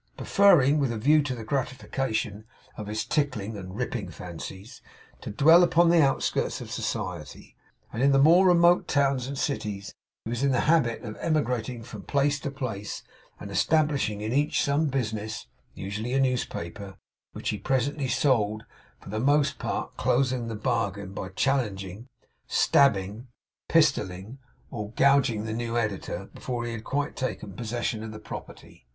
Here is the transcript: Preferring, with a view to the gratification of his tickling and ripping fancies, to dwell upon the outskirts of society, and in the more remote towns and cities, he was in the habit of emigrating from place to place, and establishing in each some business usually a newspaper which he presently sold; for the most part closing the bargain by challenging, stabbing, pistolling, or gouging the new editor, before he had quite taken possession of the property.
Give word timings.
Preferring, 0.17 0.79
with 0.79 0.91
a 0.91 0.97
view 0.97 1.21
to 1.21 1.35
the 1.35 1.43
gratification 1.43 2.45
of 2.75 2.87
his 2.87 3.05
tickling 3.05 3.55
and 3.55 3.75
ripping 3.75 4.09
fancies, 4.09 4.81
to 5.21 5.29
dwell 5.29 5.61
upon 5.61 5.89
the 5.91 6.01
outskirts 6.01 6.59
of 6.59 6.71
society, 6.71 7.55
and 7.93 8.01
in 8.01 8.11
the 8.11 8.17
more 8.17 8.47
remote 8.47 8.87
towns 8.87 9.27
and 9.27 9.37
cities, 9.37 9.93
he 10.25 10.31
was 10.31 10.41
in 10.41 10.49
the 10.51 10.61
habit 10.61 11.03
of 11.03 11.15
emigrating 11.17 11.83
from 11.83 12.01
place 12.01 12.39
to 12.39 12.49
place, 12.49 13.03
and 13.39 13.51
establishing 13.51 14.21
in 14.21 14.33
each 14.33 14.63
some 14.63 14.87
business 14.87 15.45
usually 15.75 16.13
a 16.13 16.19
newspaper 16.19 16.97
which 17.33 17.49
he 17.49 17.59
presently 17.59 18.07
sold; 18.07 18.63
for 18.99 19.09
the 19.09 19.19
most 19.19 19.59
part 19.59 19.95
closing 19.97 20.47
the 20.47 20.55
bargain 20.55 21.13
by 21.13 21.29
challenging, 21.29 22.07
stabbing, 22.47 23.27
pistolling, 23.69 24.39
or 24.71 24.89
gouging 24.93 25.45
the 25.45 25.53
new 25.53 25.77
editor, 25.77 26.25
before 26.33 26.65
he 26.65 26.71
had 26.71 26.83
quite 26.83 27.15
taken 27.15 27.53
possession 27.53 28.01
of 28.01 28.11
the 28.11 28.17
property. 28.17 28.87